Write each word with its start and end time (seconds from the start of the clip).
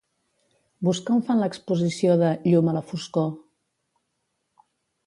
Busca 0.87 1.13
on 1.17 1.21
fan 1.27 1.43
l'exposició 1.43 2.17
de 2.25 2.33
"Llum 2.49 2.73
a 2.73 2.75
la 2.81 2.85
foscor". 2.95 3.31